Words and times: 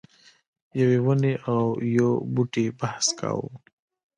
یوې 0.79 0.99
ونې 1.05 1.33
او 1.49 1.59
یو 1.97 2.09
بوټي 2.33 2.65
بحث 2.79 3.05
کاوه. 3.19 3.49